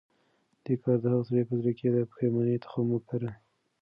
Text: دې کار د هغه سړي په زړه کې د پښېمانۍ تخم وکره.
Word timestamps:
دې 0.63 0.75
کار 0.81 0.97
د 1.01 1.05
هغه 1.13 1.23
سړي 1.27 1.43
په 1.49 1.53
زړه 1.59 1.71
کې 1.77 1.87
د 1.95 1.97
پښېمانۍ 2.11 2.55
تخم 2.63 2.85
وکره. 2.91 3.31